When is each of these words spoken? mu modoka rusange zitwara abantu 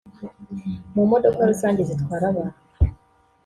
mu 0.95 1.03
modoka 1.11 1.39
rusange 1.49 1.81
zitwara 1.89 2.23
abantu 2.31 2.59